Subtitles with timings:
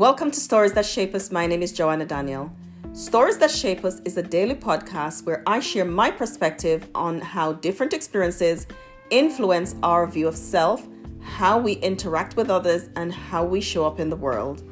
[0.00, 1.30] Welcome to Stories That Shape Us.
[1.30, 2.50] My name is Joanna Daniel.
[2.94, 7.52] Stories That Shape Us is a daily podcast where I share my perspective on how
[7.52, 8.66] different experiences
[9.10, 10.88] influence our view of self,
[11.20, 14.62] how we interact with others, and how we show up in the world.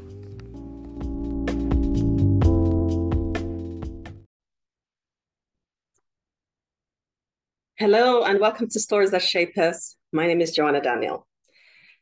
[7.76, 9.94] Hello, and welcome to Stories That Shape Us.
[10.10, 11.26] My name is Joanna Daniel.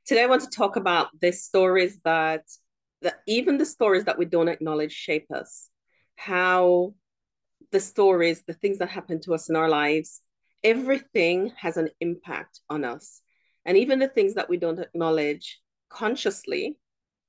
[0.07, 2.43] Today, I want to talk about the stories that
[3.03, 5.69] that even the stories that we don't acknowledge shape us,
[6.17, 6.95] how
[7.73, 10.21] the stories, the things that happen to us in our lives,
[10.65, 13.21] everything has an impact on us.
[13.65, 16.79] And even the things that we don't acknowledge consciously,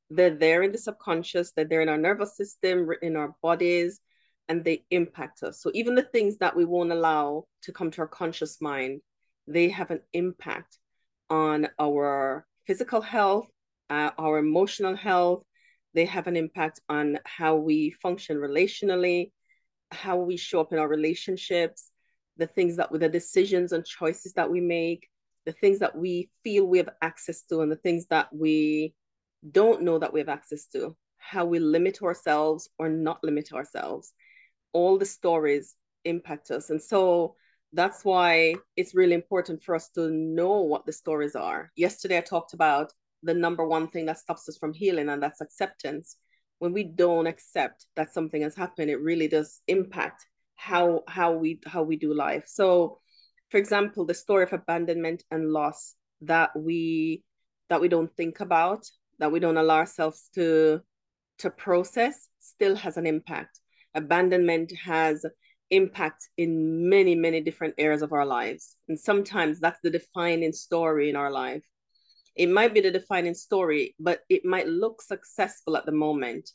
[0.09, 3.99] they're there in the subconscious, they're there in our nervous system, in our bodies,
[4.47, 5.61] and they impact us.
[5.61, 9.01] So even the things that we won't allow to come to our conscious mind,
[9.47, 10.77] they have an impact
[11.29, 13.47] on our physical health,
[13.89, 15.43] uh, our emotional health,
[15.93, 19.31] they have an impact on how we function relationally,
[19.91, 21.91] how we show up in our relationships,
[22.37, 25.07] the things that with the decisions and choices that we make,
[25.45, 28.93] the things that we feel we have access to, and the things that we
[29.51, 34.13] don't know that we have access to, how we limit ourselves or not limit ourselves.
[34.73, 36.69] All the stories impact us.
[36.69, 37.35] And so
[37.73, 41.71] that's why it's really important for us to know what the stories are.
[41.75, 45.41] Yesterday, I talked about the number one thing that stops us from healing, and that's
[45.41, 46.17] acceptance.
[46.59, 51.59] When we don't accept that something has happened, it really does impact how how we
[51.65, 52.45] how we do life.
[52.47, 52.99] So,
[53.49, 57.23] for example, the story of abandonment and loss that we
[57.69, 60.81] that we don't think about, that we don't allow ourselves to
[61.39, 63.59] to process, still has an impact.
[63.93, 65.25] Abandonment has
[65.69, 71.09] impact in many many different areas of our lives and sometimes that's the defining story
[71.09, 71.61] in our life
[72.37, 76.51] it might be the defining story, but it might look successful at the moment.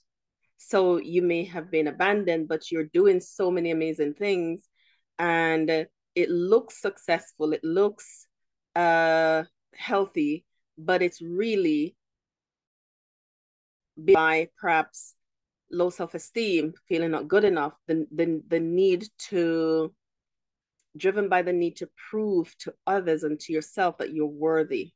[0.57, 4.69] So you may have been abandoned, but you're doing so many amazing things
[5.19, 5.69] and
[6.15, 8.27] it looks successful, it looks
[8.77, 9.43] uh,
[9.75, 10.45] healthy,
[10.79, 11.97] but it's really
[13.99, 15.15] by perhaps
[15.73, 19.93] low self-esteem, feeling not good enough, the, the, the need to,
[20.97, 24.93] driven by the need to prove to others and to yourself that you're worthy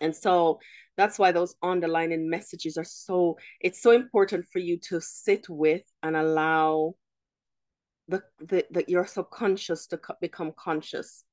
[0.00, 0.58] and so
[0.96, 5.82] that's why those underlining messages are so it's so important for you to sit with
[6.02, 6.94] and allow
[8.08, 11.24] the, the, the your subconscious to become conscious.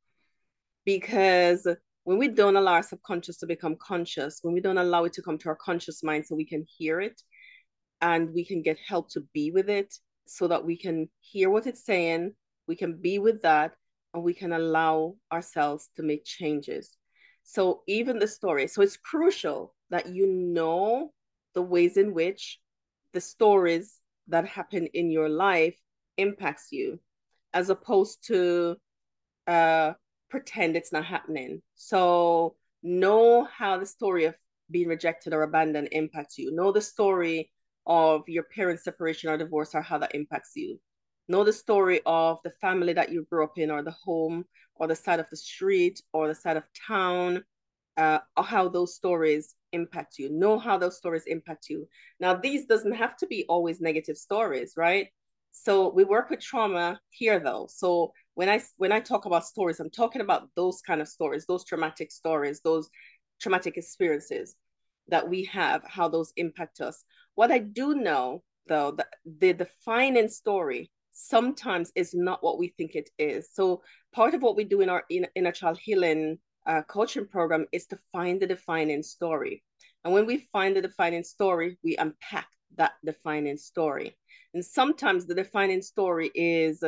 [0.86, 1.68] Because
[2.04, 5.22] when we don't allow our subconscious to become conscious when we don't allow it to
[5.22, 7.22] come to our conscious mind so we can hear it
[8.02, 9.94] and we can get help to be with it
[10.28, 12.34] so that we can hear what it's saying
[12.68, 13.74] we can be with that
[14.14, 16.98] and we can allow ourselves to make changes
[17.44, 21.12] so even the story, so it's crucial that you know
[21.54, 22.60] the ways in which
[23.14, 25.78] the stories that happen in your life
[26.18, 27.00] impacts you,
[27.54, 28.78] as opposed to
[29.48, 29.94] uh,
[30.30, 31.62] pretend it's not happening.
[31.76, 34.36] So know how the story of
[34.72, 36.52] being rejected or abandoned impacts you.
[36.52, 37.52] Know the story
[37.86, 40.80] of your parents' separation or divorce or how that impacts you.
[41.28, 44.46] Know the story of the family that you grew up in or the home
[44.76, 47.44] or the side of the street or the side of town,
[47.98, 50.30] uh, or how those stories impact you.
[50.30, 51.88] Know how those stories impact you.
[52.20, 55.08] Now, these doesn't have to be always negative stories, right?
[55.52, 57.68] So we work with trauma here, though.
[57.70, 61.46] So when I when I talk about stories, I'm talking about those kind of stories,
[61.46, 62.90] those traumatic stories, those
[63.40, 64.56] traumatic experiences
[65.10, 67.04] that we have, how those impact us.
[67.36, 72.96] What I do know, though, that the defining story sometimes is not what we think
[72.96, 73.50] it is.
[73.54, 73.82] So
[74.14, 77.86] part of what we do in our in, inner child healing uh, coaching program is
[77.88, 79.64] to find the defining story.
[80.04, 84.18] And when we find the defining story, we unpack that defining story.
[84.54, 86.84] And sometimes the defining story is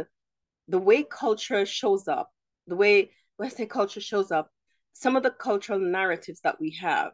[0.68, 2.32] the way culture shows up,
[2.68, 3.12] the way,
[3.50, 4.50] say culture shows up,
[4.94, 7.12] some of the cultural narratives that we have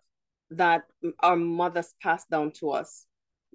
[0.52, 0.84] that
[1.22, 3.06] our mothers passed down to us,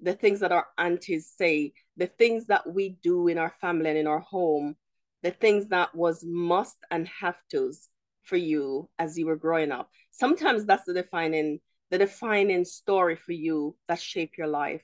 [0.03, 3.99] the things that our aunties say, the things that we do in our family and
[3.99, 4.77] in our home,
[5.23, 7.89] the things that was must and have tos
[8.23, 9.91] for you as you were growing up.
[10.11, 11.61] Sometimes that's the defining
[11.91, 14.83] the defining story for you that shape your life.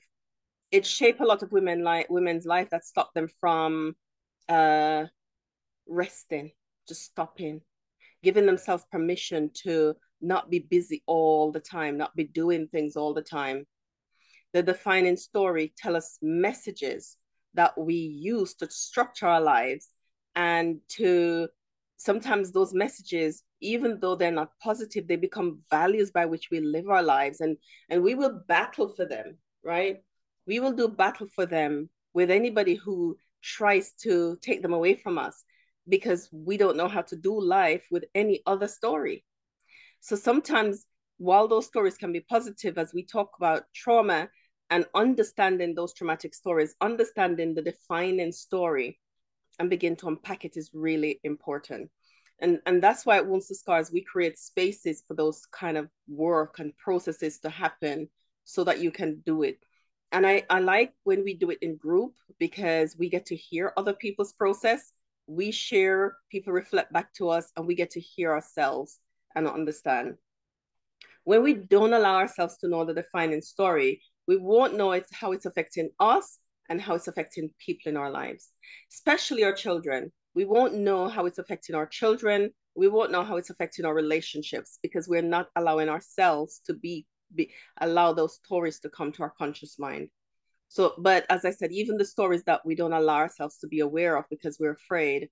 [0.71, 3.95] It shaped a lot of women like women's life that stopped them from
[4.49, 5.05] uh
[5.87, 6.51] resting,
[6.87, 7.61] just stopping,
[8.23, 13.13] giving themselves permission to not be busy all the time, not be doing things all
[13.13, 13.65] the time
[14.53, 17.17] the defining story tell us messages
[17.53, 19.89] that we use to structure our lives
[20.35, 21.47] and to
[21.97, 26.89] sometimes those messages even though they're not positive they become values by which we live
[26.89, 27.57] our lives and
[27.89, 29.97] and we will battle for them right?
[30.45, 35.17] We will do battle for them with anybody who tries to take them away from
[35.17, 35.43] us
[35.87, 39.23] because we don't know how to do life with any other story.
[40.01, 40.85] So sometimes,
[41.17, 44.29] while those stories can be positive, as we talk about trauma
[44.73, 48.99] and understanding those traumatic stories, understanding the defining story
[49.59, 51.91] and begin to unpack it is really important.
[52.39, 55.89] And, and that's why at Wounds to Scars, we create spaces for those kind of
[56.07, 58.09] work and processes to happen
[58.45, 59.59] so that you can do it.
[60.11, 63.73] And I, I like when we do it in group because we get to hear
[63.77, 64.91] other people's process.
[65.27, 68.97] We share, people reflect back to us, and we get to hear ourselves
[69.35, 70.15] and understand.
[71.25, 75.31] When we don't allow ourselves to know the defining story, we won't know it's how
[75.31, 76.39] it's affecting us
[76.69, 78.49] and how it's affecting people in our lives,
[78.91, 80.11] especially our children.
[80.33, 82.51] We won't know how it's affecting our children.
[82.75, 87.05] We won't know how it's affecting our relationships because we're not allowing ourselves to be,
[87.35, 90.09] be allow those stories to come to our conscious mind.
[90.69, 93.81] So, but as I said, even the stories that we don't allow ourselves to be
[93.81, 95.29] aware of because we're afraid,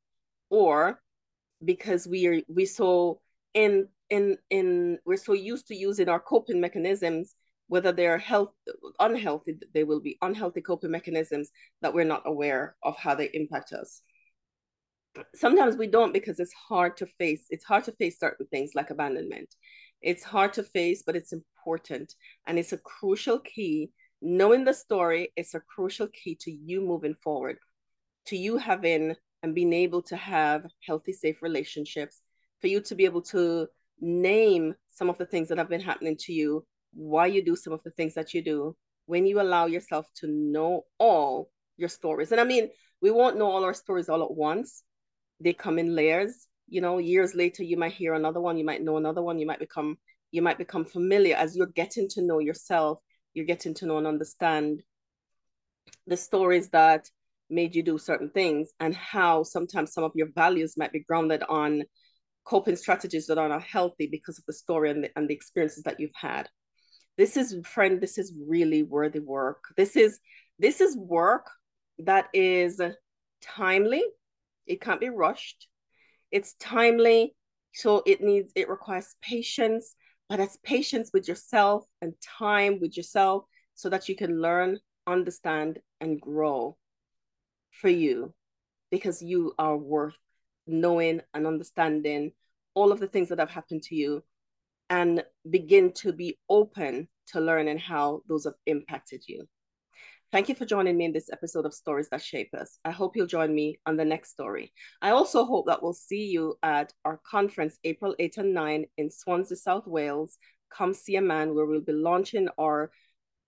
[0.52, 1.02] or
[1.66, 3.22] because we are we so
[3.56, 7.36] in in in we're so used to using our coping mechanisms
[7.72, 8.52] whether they're health
[9.00, 11.52] unhealthy they will be unhealthy coping mechanisms
[11.82, 14.02] that we're not aware of how they impact us.
[15.34, 18.90] Sometimes we don't because it's hard to face it's hard to face certain things like
[18.90, 19.56] abandonment.
[20.02, 22.14] It's hard to face but it's important
[22.46, 23.92] and it's a crucial key.
[24.22, 27.56] Knowing the story is a crucial key to you moving forward
[28.26, 32.22] to you having and being able to have healthy safe relationships
[32.60, 33.66] for you to be able to
[34.02, 37.74] name some of the things that have been happening to you why you do some
[37.74, 42.32] of the things that you do when you allow yourself to know all your stories.
[42.32, 42.70] And I mean,
[43.02, 44.84] we won't know all our stories all at once.
[45.40, 46.48] They come in layers.
[46.68, 49.46] You know, years later you might hear another one, you might know another one, you
[49.46, 49.98] might become
[50.32, 53.00] you might become familiar as you're getting to know yourself,
[53.34, 54.82] you're getting to know and understand
[56.08, 57.10] the stories that
[57.50, 61.44] made you do certain things and how sometimes some of your values might be grounded
[61.50, 61.84] on
[62.46, 65.84] coping strategies that are not healthy because of the story and the, and the experiences
[65.84, 66.48] that you've had
[67.18, 69.66] this is friend this is really worthy work.
[69.78, 70.20] This is
[70.60, 71.50] this is work
[72.00, 72.80] that is
[73.42, 74.04] timely.
[74.66, 75.68] It can't be rushed.
[76.32, 77.36] It's timely
[77.74, 79.96] so it needs it requires patience
[80.30, 83.44] but it's patience with yourself and time with yourself
[83.76, 84.78] so that you can learn
[85.08, 86.78] understand and grow
[87.72, 88.34] for you
[88.92, 90.16] because you are worth
[90.68, 92.32] knowing and understanding
[92.74, 94.24] all of the things that have happened to you
[94.92, 99.48] and begin to be open to learning how those have impacted you.
[100.34, 102.78] Thank you for joining me in this episode of Stories That Shape Us.
[102.84, 104.74] I hope you'll join me on the next story.
[105.02, 109.10] I also hope that we'll see you at our conference April 8 and 9 in
[109.10, 110.38] Swansea, South Wales.
[110.70, 112.92] Come see a man where we'll be launching our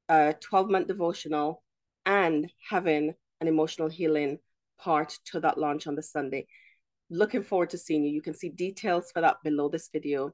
[0.07, 1.61] 12 uh, month devotional
[2.05, 4.39] and having an emotional healing
[4.79, 6.47] part to that launch on the Sunday.
[7.09, 8.11] Looking forward to seeing you.
[8.11, 10.33] You can see details for that below this video.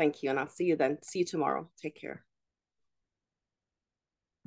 [0.00, 0.96] Thank you, and I'll see you then.
[1.02, 1.68] See you tomorrow.
[1.76, 2.24] Take care.